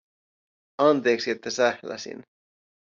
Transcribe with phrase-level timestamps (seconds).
[0.81, 2.23] Anteeksi että sähläsin.